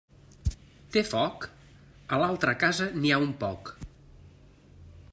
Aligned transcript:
Té 0.95 1.03
foc? 1.09 1.45
A 2.17 2.21
l'altra 2.23 2.57
casa 2.65 2.91
n'hi 2.97 3.15
ha 3.19 3.23
un 3.27 3.31
poc. 3.45 3.75